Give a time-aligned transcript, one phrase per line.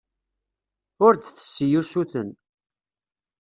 [1.05, 2.29] Ur d-tessi usuten.